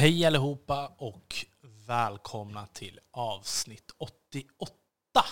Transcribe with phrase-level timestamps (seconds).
[0.00, 1.46] Hej allihopa och
[1.86, 5.24] välkomna till avsnitt 88.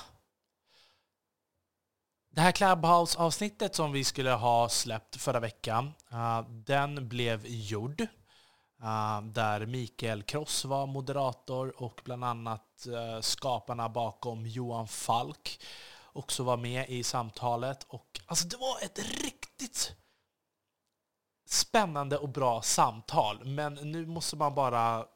[2.30, 8.00] Det här Clubhouse-avsnittet som vi skulle ha släppt förra veckan, eh, den blev gjord.
[8.82, 15.60] Eh, där Mikael Kross var moderator och bland annat eh, skaparna bakom Johan Falk
[16.04, 17.86] också var med i samtalet.
[17.88, 19.96] Och, alltså, det var ett riktigt
[21.48, 23.44] spännande och bra samtal.
[23.44, 25.06] Men nu måste man bara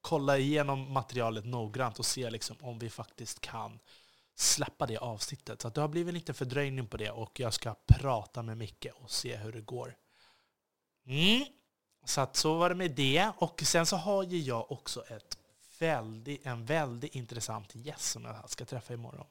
[0.00, 3.78] kolla igenom materialet noggrant och se liksom om vi faktiskt kan
[4.34, 5.62] släppa det avsnittet.
[5.62, 8.86] Så det har blivit en liten fördröjning på det och jag ska prata med Micke
[8.94, 9.96] och se hur det går.
[11.06, 11.44] Mm.
[12.04, 13.32] Så att så var det med det.
[13.36, 15.38] Och sen så har ju jag också ett
[15.78, 19.26] väldigt, en väldigt intressant gäst som jag ska träffa imorgon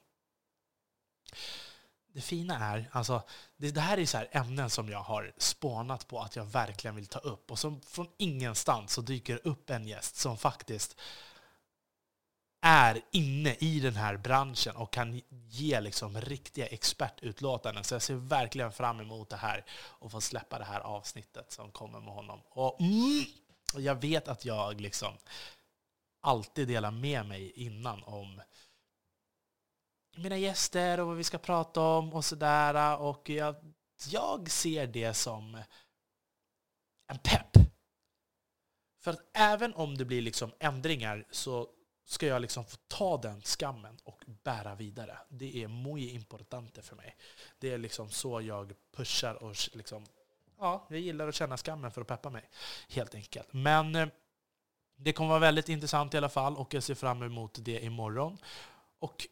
[2.12, 3.22] det fina är, alltså,
[3.56, 6.96] det, det här är så här ämnen som jag har spånat på att jag verkligen
[6.96, 7.50] vill ta upp.
[7.50, 10.96] Och som från ingenstans så dyker upp en gäst som faktiskt
[12.60, 17.84] är inne i den här branschen och kan ge liksom riktiga expertutlåtanden.
[17.84, 21.70] Så jag ser verkligen fram emot det här och få släppa det här avsnittet som
[21.70, 22.40] kommer med honom.
[22.50, 23.24] Och, mm,
[23.74, 25.14] jag vet att jag liksom
[26.20, 28.40] alltid delar med mig innan om
[30.18, 33.00] mina gäster och vad vi ska prata om och sådär.
[33.00, 33.54] Och jag,
[34.10, 35.62] jag ser det som
[37.08, 37.56] en pepp.
[39.00, 41.68] För att även om det blir liksom ändringar så
[42.04, 45.18] ska jag liksom få ta den skammen och bära vidare.
[45.28, 47.16] Det är muy importante för mig.
[47.58, 50.06] Det är liksom så jag pushar och liksom,
[50.58, 52.50] ja, jag gillar att känna skammen för att peppa mig.
[52.88, 53.52] Helt enkelt.
[53.52, 54.08] Men eh,
[54.96, 58.38] det kommer vara väldigt intressant i alla fall och jag ser fram emot det imorgon.
[58.98, 59.26] Och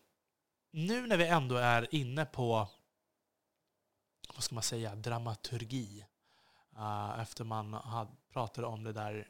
[0.77, 2.69] nu när vi ändå är inne på
[4.35, 6.07] vad ska man säga, dramaturgi,
[6.73, 9.29] uh, efter man had, pratade om det där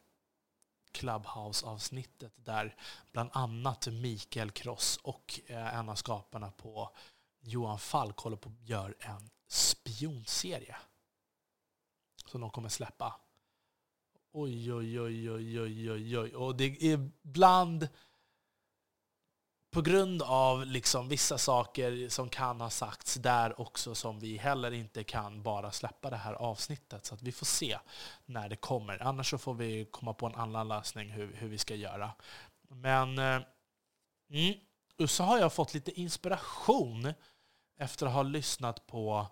[0.92, 2.76] Clubhouse-avsnittet där
[3.12, 6.90] bland annat Mikael Kross och uh, en av skaparna på
[7.40, 10.76] Johan Falk håller på att göra en spionserie
[12.26, 13.20] som de kommer släppa.
[14.32, 16.34] Oj, oj, oj, oj, oj, oj, oj.
[16.34, 17.88] Och det är bland
[19.76, 24.72] på grund av liksom vissa saker som kan ha sagts där också som vi heller
[24.72, 27.06] inte kan bara släppa det här avsnittet.
[27.06, 27.78] Så att vi får se
[28.26, 29.02] när det kommer.
[29.02, 32.12] Annars så får vi komma på en annan lösning hur, hur vi ska göra.
[32.68, 33.40] Men eh,
[34.30, 34.54] mm,
[35.08, 37.12] så har jag fått lite inspiration
[37.78, 39.26] efter att ha lyssnat på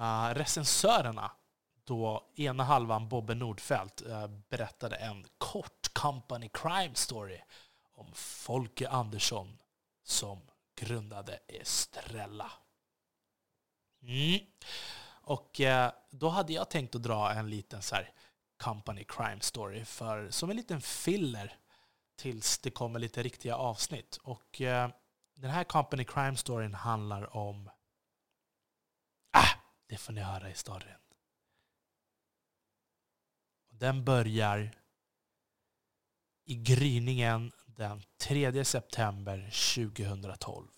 [0.00, 1.30] uh, recensörerna
[1.84, 7.40] då ena halvan, Bobbe Nordfeldt, uh, berättade en kort company crime story
[8.00, 9.58] om Folke Andersson
[10.02, 10.40] som
[10.74, 12.52] grundade Estrella.
[14.02, 14.46] Mm.
[15.22, 18.12] Och eh, då hade jag tänkt att dra en liten så här
[18.62, 21.58] company crime story för, som en liten filler
[22.16, 24.16] tills det kommer lite riktiga avsnitt.
[24.16, 24.90] Och eh,
[25.34, 27.70] den här company crime storyn handlar om...
[29.32, 29.54] Ah,
[29.86, 30.98] det får ni höra i storyn.
[33.68, 34.70] Den börjar
[36.44, 40.68] i gryningen den 3 september 2012.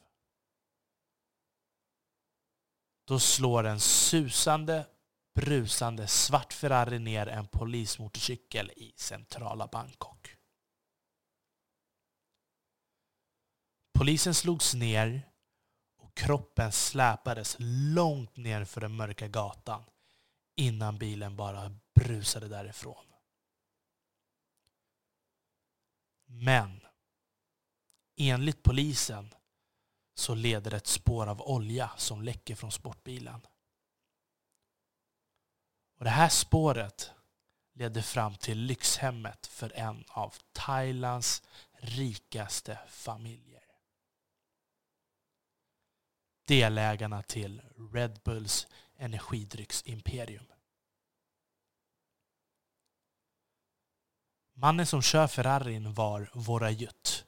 [3.05, 4.87] Då slår en susande,
[5.35, 10.37] brusande svart Ferrari ner en polismotorcykel i centrala Bangkok.
[13.95, 15.23] Polisen slogs ner
[15.99, 17.57] och kroppen släpades
[17.95, 19.85] långt ner för den mörka gatan
[20.57, 23.05] innan bilen bara brusade därifrån.
[26.27, 26.83] Men
[28.17, 29.35] enligt polisen
[30.15, 33.47] så leder ett spår av olja som läcker från sportbilen.
[35.99, 37.13] Och det här spåret
[37.75, 43.63] leder fram till lyxhemmet för en av Thailands rikaste familjer.
[46.45, 47.63] Delägarna till
[47.93, 50.47] Red Bulls energidrycksimperium.
[54.55, 57.27] Mannen som kör Ferrarin var Vorajut,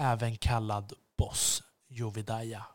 [0.00, 2.66] även kallad Boss Jovidaya.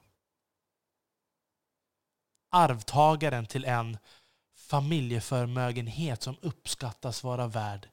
[2.49, 3.97] Arvtagaren till en
[4.55, 7.89] familjeförmögenhet som uppskattas vara värd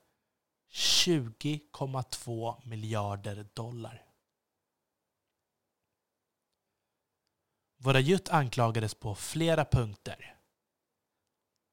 [0.71, 4.05] 20,2 miljarder dollar.
[7.77, 10.37] Vorajut anklagades på flera punkter.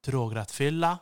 [0.04, 1.00] Drograttfylla,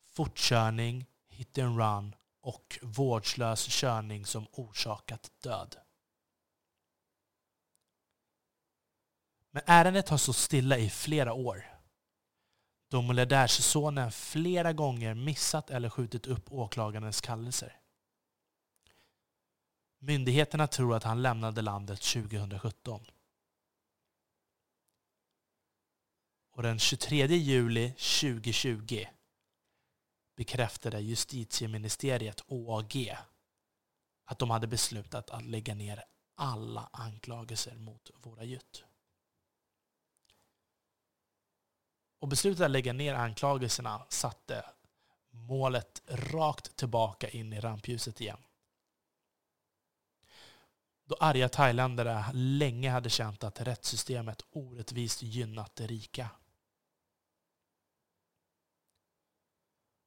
[0.00, 5.79] fortkörning, hit and run och vårdslös körning som orsakat död.
[9.50, 11.80] Men ärendet har stått stilla i flera år
[12.90, 17.80] då miljardärssonen flera gånger missat eller skjutit upp åklagarens kallelser.
[19.98, 23.06] Myndigheterna tror att han lämnade landet 2017.
[26.52, 29.04] Och den 23 juli 2020
[30.36, 33.16] bekräftade justitieministeriet OAG
[34.24, 36.04] att de hade beslutat att lägga ner
[36.34, 38.84] alla anklagelser mot våra Jut.
[42.20, 44.64] Och beslutet att lägga ner anklagelserna satte
[45.30, 48.38] målet rakt tillbaka in i rampljuset igen.
[51.04, 56.30] Då arga thailändare länge hade känt att rättssystemet orättvist gynnat de rika.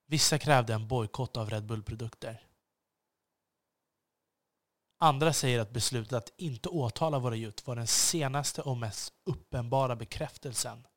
[0.06, 2.48] Vissa krävde en bojkott av Red Bull-produkter.
[4.98, 9.95] Andra säger att beslutet att inte åtala våra Jut var den senaste och mest uppenbara
[9.95, 10.88] bekräftelsen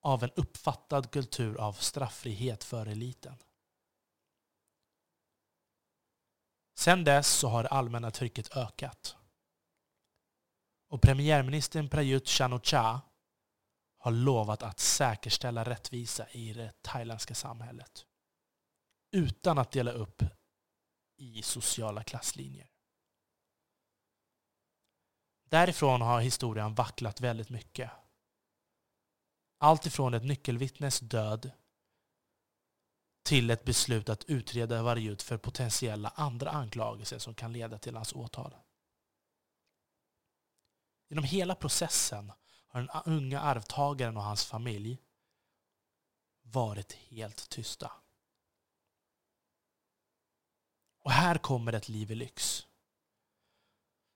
[0.00, 3.36] av en uppfattad kultur av strafffrihet för eliten.
[6.74, 9.16] Sedan dess så har det allmänna trycket ökat.
[10.88, 13.00] Och premiärministern Prayut Chan-o-cha
[13.98, 18.06] har lovat att säkerställa rättvisa i det thailändska samhället.
[19.10, 20.22] Utan att dela upp
[21.16, 22.70] i sociala klasslinjer.
[25.44, 27.90] Därifrån har historien vacklat väldigt mycket.
[29.62, 31.50] Allt ifrån ett nyckelvittnes död
[33.22, 38.12] till ett beslut att utreda Varjut för potentiella andra anklagelser som kan leda till hans
[38.12, 38.54] åtal.
[41.08, 42.32] Genom hela processen
[42.66, 44.98] har den unga arvtagaren och hans familj
[46.42, 47.92] varit helt tysta.
[51.02, 52.66] Och här kommer ett liv i lyx.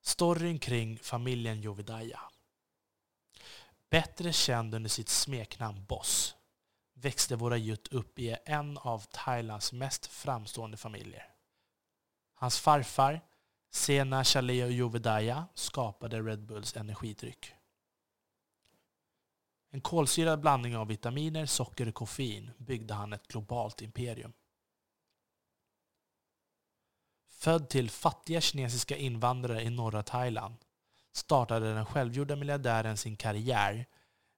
[0.01, 2.21] Storyn kring familjen Jovidaya.
[3.95, 6.37] Bättre känd under sitt smeknamn Boss
[6.95, 11.35] växte våra Jut upp i en av Thailands mest framstående familjer.
[12.35, 13.21] Hans farfar,
[13.71, 17.55] Sena Chaleo Jovedaya, skapade Red Bulls energidryck.
[19.71, 24.33] En kolsyrad blandning av vitaminer, socker och koffein byggde han ett globalt imperium.
[27.29, 30.64] Född till fattiga kinesiska invandrare i norra Thailand
[31.17, 33.87] startade den självgjorda miljardären sin karriär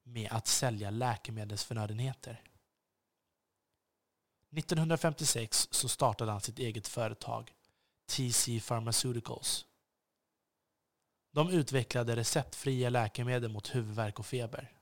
[0.02, 2.42] med att sälja läkemedelsförnödenheter.
[4.56, 7.54] 1956 så startade han sitt eget företag,
[8.06, 9.66] TC Pharmaceuticals.
[11.32, 14.72] De utvecklade receptfria läkemedel mot huvudvärk och feber.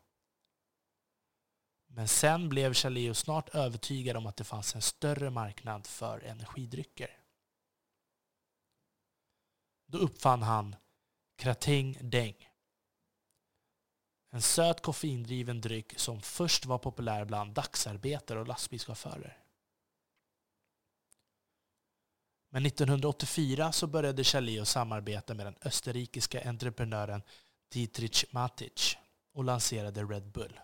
[1.87, 7.11] Men sen blev Chaleo snart övertygad om att det fanns en större marknad för energidrycker.
[9.87, 10.77] Då uppfann han
[11.37, 12.49] Krating Deng.
[14.31, 19.39] En söt koffeindriven dryck som först var populär bland dagsarbetare och lastbilschaufförer.
[22.51, 27.23] Men 1984 så började Chaleo samarbeta med den österrikiska entreprenören
[27.73, 28.97] Dietrich Matic
[29.33, 30.61] och lanserade Red Bull.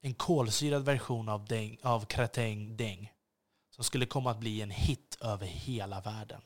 [0.00, 3.12] En kolsyrad version av, Deng, av Krateng Deng
[3.70, 6.42] som skulle komma att bli en hit över hela världen.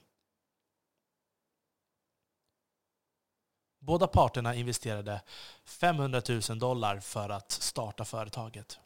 [3.86, 5.22] Båda parterna investerade
[5.64, 8.78] 500 000 dollar för att starta företaget.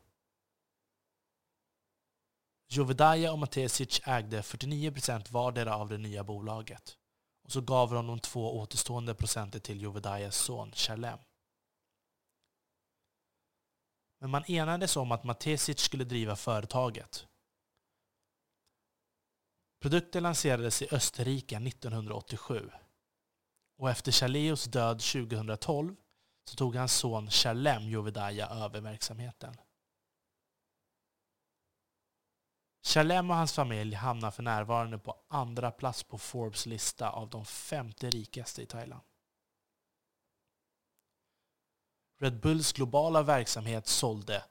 [2.69, 6.97] Jovedaya och Matesic ägde 49 procent vardera av det nya bolaget.
[7.45, 11.19] Och så gav de de två återstående procenten till Jovedayas son Shalem.
[14.21, 17.27] Men man enades om att Matesic skulle driva företaget.
[19.83, 22.71] Produkten lanserades i Österrike 1987
[23.81, 25.97] och efter Chaleos död 2012
[26.45, 29.57] så tog hans son Chalem Jovedaya över verksamheten.
[32.83, 37.45] Chalem och hans familj hamnar för närvarande på andra plats på Forbes lista av de
[37.45, 39.03] 50 rikaste i Thailand.
[42.21, 44.45] Red Bulls globala verksamhet sålde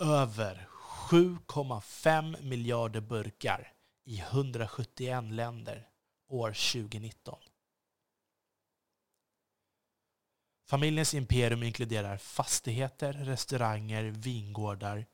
[0.00, 0.68] över
[1.10, 3.72] 7,5 miljarder burkar
[4.04, 5.88] i 171 länder
[6.28, 7.38] år 2019.
[10.68, 15.06] Familjens imperium inkluderar fastigheter, restauranger, vingårdar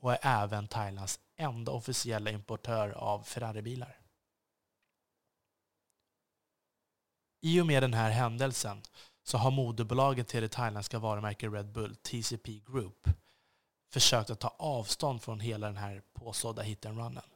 [0.00, 3.98] och är även Thailands enda officiella importör av Ferraribilar.
[7.40, 8.82] I och med den här händelsen
[9.22, 13.08] så har moderbolaget till det thailändska varumärket Red Bull, TCP Group,
[13.92, 17.33] försökt att ta avstånd från hela den här påstådda hit and runnen.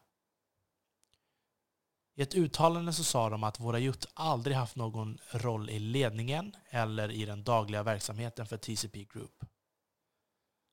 [2.19, 6.57] I ett uttalande så sa de att våra Jutt aldrig haft någon roll i ledningen
[6.71, 9.45] eller i den dagliga verksamheten för TCP Group.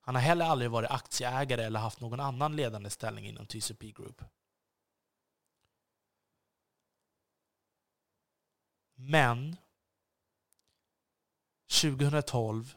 [0.00, 4.22] Han har heller aldrig varit aktieägare eller haft någon annan ledande ställning inom TCP Group.
[8.94, 9.56] Men
[11.80, 12.74] 2012,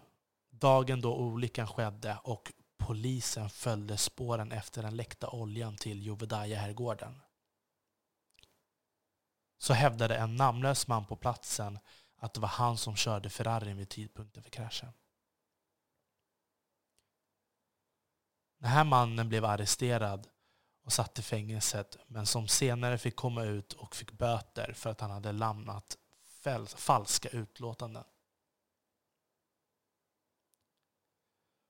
[0.49, 7.21] dagen då olyckan skedde och polisen följde spåren efter den läckta oljan till Jovedaja-herrgården
[9.59, 11.79] så hävdade en namnlös man på platsen
[12.17, 14.89] att det var han som körde Ferrarin vid tidpunkten för kraschen.
[18.59, 20.27] Den här mannen blev arresterad
[20.83, 25.01] och satt i fängelset men som senare fick komma ut och fick böter för att
[25.01, 25.97] han hade lämnat
[26.75, 28.03] falska utlåtanden.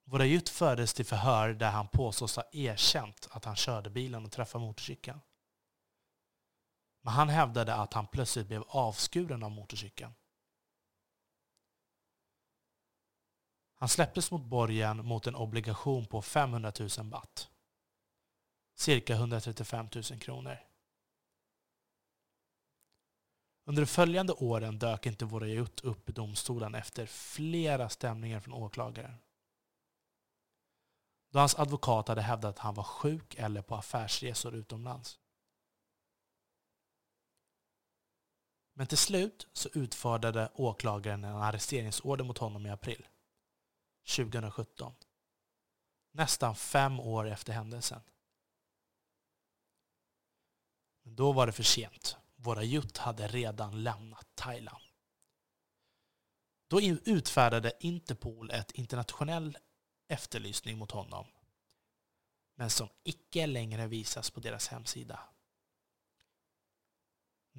[0.03, 4.65] Vorajut fördes till förhör där han påstås ha erkänt att han körde bilen och träffade
[4.65, 5.19] motorcykeln.
[7.09, 10.13] Men han hävdade att han plötsligt blev avskuren av motorcykeln.
[13.73, 17.49] Han släpptes mot borgen mot en obligation på 500 000 baht.
[18.75, 20.57] Cirka 135 000 kronor.
[23.65, 29.15] Under de följande åren dök inte Vorajut upp i domstolen efter flera stämningar från åklagaren.
[31.29, 35.19] Då hans advokat hade hävdat att han var sjuk eller på affärsresor utomlands.
[38.79, 43.07] Men till slut så utfärdade åklagaren en arresteringsorder mot honom i april
[44.15, 44.93] 2017.
[46.11, 48.01] Nästan fem år efter händelsen.
[51.03, 52.17] Men då var det för sent.
[52.35, 54.83] Våra jutt hade redan lämnat Thailand.
[56.67, 59.57] Då utfärdade Interpol ett internationell
[60.07, 61.25] efterlysning mot honom.
[62.55, 65.19] Men som icke längre visas på deras hemsida.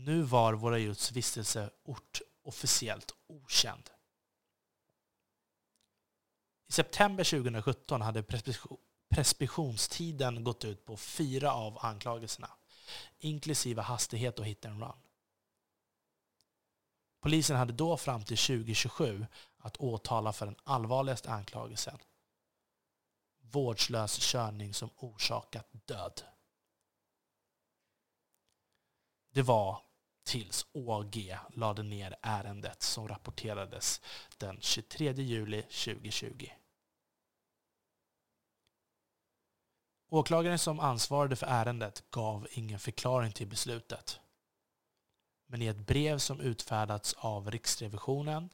[0.05, 3.91] Nu var våra juts vistelseort officiellt okänd.
[6.69, 8.25] I september 2017 hade
[9.11, 12.51] preskriptionstiden gått ut på fyra av anklagelserna,
[13.19, 14.93] inklusive hastighet och hit and run.
[17.21, 19.27] Polisen hade då fram till 2027
[19.59, 21.99] att åtala för den allvarligaste anklagelsen.
[23.41, 26.23] Vårdslös körning som orsakat död.
[29.33, 29.90] Det var
[30.25, 34.01] tills ÅG lade ner ärendet som rapporterades
[34.39, 36.49] den 23 juli 2020.
[40.09, 44.21] Åklagaren som ansvarade för ärendet gav ingen förklaring till beslutet.
[45.47, 48.51] Men i ett brev som utfärdats av Riksrevisionen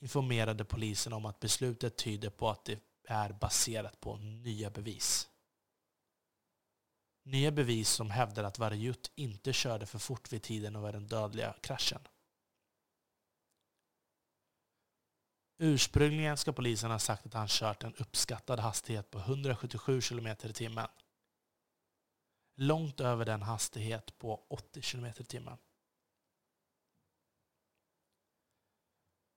[0.00, 5.28] informerade polisen om att beslutet tyder på att det är baserat på nya bevis.
[7.26, 11.52] Nya bevis som hävdar att Varjut inte körde för fort vid tiden av den dödliga
[11.62, 12.00] kraschen.
[15.58, 20.52] Ursprungligen ska polisen ha sagt att han kört en uppskattad hastighet på 177 km i
[20.52, 20.88] timmen.
[22.56, 25.58] Långt över den hastighet på 80 km i timmen.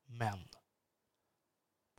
[0.05, 0.48] Men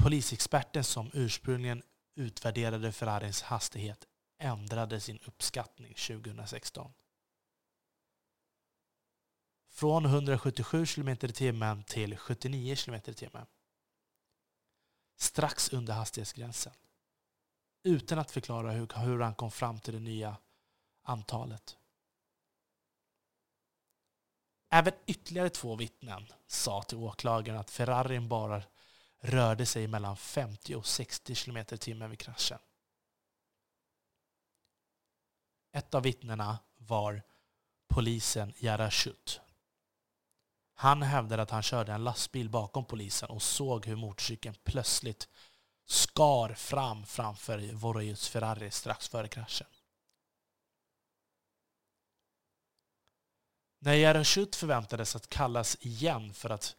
[0.03, 1.83] polisexperten som ursprungligen
[2.15, 4.10] utvärderade Ferraris hastighet
[4.41, 6.93] ändrade sin uppskattning 2016.
[9.69, 13.47] Från 177 km i timmen till 79 km i timmen.
[15.17, 16.73] Strax under hastighetsgränsen.
[17.83, 20.37] Utan att förklara hur, hur han kom fram till det nya
[21.03, 21.77] antalet.
[24.71, 28.63] Även ytterligare två vittnen sa till åklagaren att Ferrarin bara
[29.21, 32.59] rörde sig mellan 50 och 60 km i timmen vid kraschen.
[35.73, 37.23] Ett av vittnena var
[37.89, 39.41] polisen Jarashut.
[40.75, 45.29] Han hävdade att han körde en lastbil bakom polisen och såg hur motorcykeln plötsligt
[45.87, 49.67] skar fram framför Vorojuts Ferrari strax före kraschen.
[53.79, 56.77] När Jarashut förväntades att kallas igen för att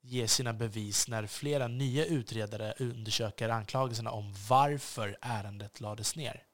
[0.00, 6.49] ge sina bevis när flera nya utredare undersöker anklagelserna om varför ärendet lades ner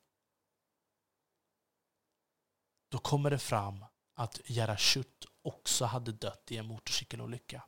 [2.96, 3.84] då kommer det fram
[4.14, 7.64] att Jarashut också hade dött i en motorcykelolycka.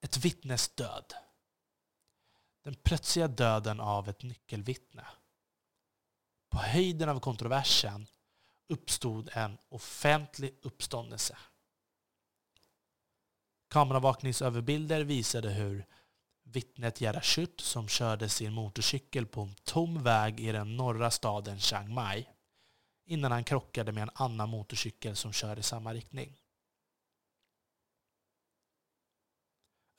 [0.00, 1.14] Ett vittnes död.
[2.62, 5.06] Den plötsliga döden av ett nyckelvittne.
[6.50, 8.06] På höjden av kontroversen
[8.68, 11.38] uppstod en offentlig uppståndelse.
[13.68, 15.86] Kameravakningsöverbilder visade hur
[16.52, 21.94] Vittnet Jarashut som körde sin motorcykel på en tom väg i den norra staden Chiang
[21.94, 22.26] Mai
[23.04, 26.36] innan han krockade med en annan motorcykel som kör i samma riktning.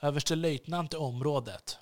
[0.02, 1.80] Överste löjtnant i området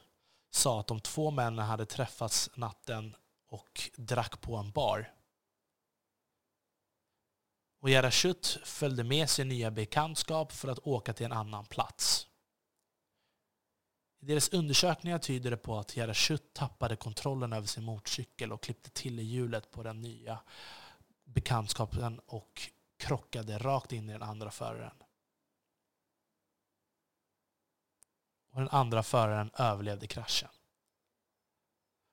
[0.51, 3.15] sa att de två männen hade träffats natten
[3.47, 5.13] och drack på en bar.
[7.81, 12.28] Och Jarashut följde med sin nya bekantskap för att åka till en annan plats.
[14.19, 18.89] I deras undersökningar tyder det på att Jarashut tappade kontrollen över sin motorcykel och klippte
[18.89, 20.39] till i hjulet på den nya
[21.23, 22.61] bekantskapen och
[22.97, 25.03] krockade rakt in i den andra föraren.
[28.51, 30.49] Och den andra föraren överlevde kraschen.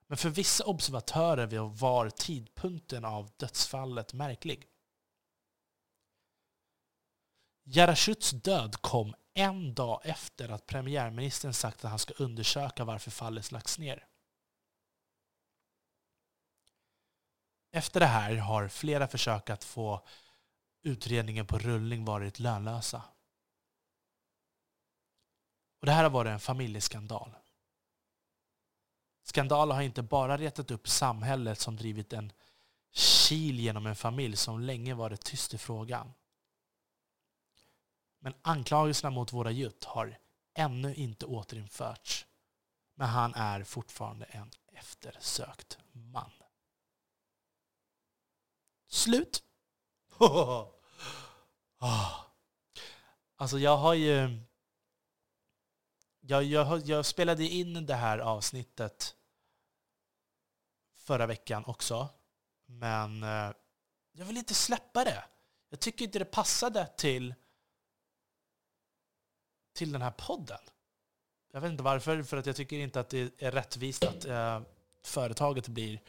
[0.07, 4.69] Men för vissa observatörer var tidpunkten av dödsfallet märklig.
[7.65, 13.53] Jarashuts död kom en dag efter att premiärministern sagt att han ska undersöka varför fallet
[13.53, 14.07] lagts ner.
[17.73, 20.07] Efter det här har flera försök att få
[20.83, 23.03] utredningen på rullning varit lönlösa.
[25.81, 27.35] Och det här har varit en familjeskandal.
[29.23, 32.33] Skandalen har inte bara retat upp samhället som drivit en
[32.93, 36.13] kil genom en familj som länge varit tyst i frågan.
[38.27, 40.19] Men anklagelserna mot våra Jutt har
[40.55, 42.27] ännu inte återinförts.
[42.95, 46.31] Men han är fortfarande en eftersökt man.
[48.89, 49.43] Slut.
[51.79, 52.25] Ah.
[53.37, 54.41] Alltså jag har ju...
[56.21, 59.17] Jag, jag, jag spelade in det här avsnittet
[60.95, 62.09] förra veckan också.
[62.67, 63.53] Men eh,
[64.13, 65.25] jag vill inte släppa det.
[65.69, 67.35] Jag tycker inte det passade till,
[69.77, 70.59] till den här podden.
[71.53, 74.61] Jag vet inte varför, för att jag tycker inte att det är rättvist att eh,
[75.03, 76.01] företaget blir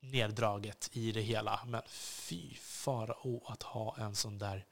[0.00, 1.60] neddraget i det hela.
[1.66, 4.66] Men fy farao att ha en sån där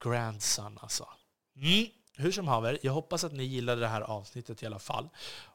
[0.00, 1.08] grandson alltså.
[1.56, 1.86] Mm.
[2.16, 5.08] Hur som haver, jag hoppas att ni gillade det här avsnittet i alla fall.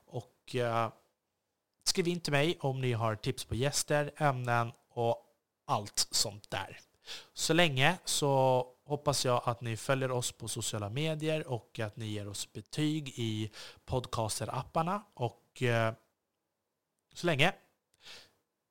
[0.05, 0.89] Och eh,
[1.83, 5.25] skriv in till mig om ni har tips på gäster, ämnen och
[5.65, 6.79] allt sånt där.
[7.33, 12.05] Så länge så hoppas jag att ni följer oss på sociala medier och att ni
[12.05, 13.51] ger oss betyg i
[13.85, 15.01] podcaster-apparna.
[15.13, 15.93] Och eh,
[17.13, 17.53] så länge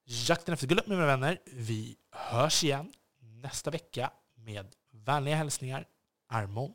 [0.05, 1.39] Jakten efter guldet, mina vänner.
[1.45, 5.89] Vi hörs igen nästa vecka med vänliga hälsningar
[6.29, 6.75] Armon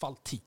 [0.00, 0.40] Faltin.